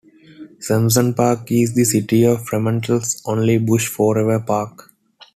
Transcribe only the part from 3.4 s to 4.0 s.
bush